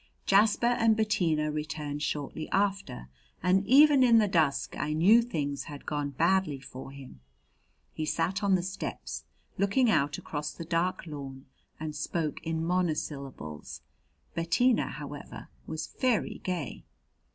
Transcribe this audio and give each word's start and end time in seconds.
Jasper 0.25 0.65
and 0.65 0.97
Bettina 0.97 1.51
returned 1.51 2.01
shortly 2.01 2.49
after, 2.49 3.07
and 3.43 3.63
even 3.67 4.01
in 4.01 4.17
the 4.17 4.27
dusk 4.27 4.75
I 4.75 4.93
knew 4.93 5.21
things 5.21 5.65
had 5.65 5.85
gone 5.85 6.09
badly 6.09 6.59
for 6.59 6.89
him. 6.89 7.21
He 7.93 8.07
sat 8.07 8.41
on 8.41 8.55
the 8.55 8.63
steps, 8.63 9.25
looking 9.59 9.91
out 9.91 10.17
across 10.17 10.53
the 10.53 10.65
dark 10.65 11.05
lawn, 11.05 11.45
and 11.79 11.95
spoke 11.95 12.41
in 12.41 12.65
monosyllables. 12.65 13.81
Bettina, 14.33 14.87
however, 14.87 15.49
was 15.67 15.85
very 15.99 16.39
gay. 16.43 16.83